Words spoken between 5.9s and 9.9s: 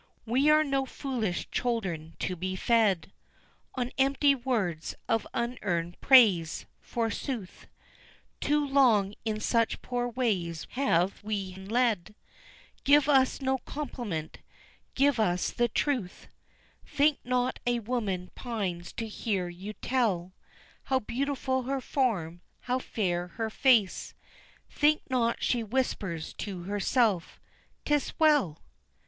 praise, forsooth, Too long in such